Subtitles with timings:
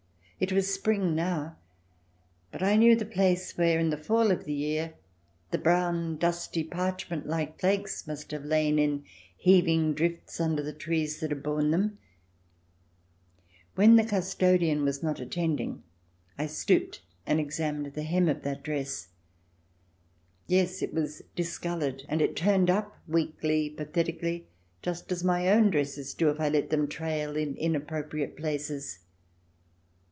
[0.39, 1.57] It was spring now,
[2.51, 4.95] but I knew the place where, in the fall of the year,
[5.51, 9.03] the brown, dusty, parchment like flakes must have lain in
[9.37, 11.99] heaving drifts under the trees that had borne them.
[13.75, 15.83] When the custodian was not attending,
[16.39, 17.01] I stooped CH.
[17.01, 17.03] xvii]
[17.35, 17.93] QUEENS DISCROWNED 249 and examined
[18.25, 19.09] the hem of that dress.
[20.47, 24.47] Yes, it was discoloured, and it turned up, weakly, pathetically,
[24.81, 28.97] just as my own dresses do if I let them trail in in appropriate places.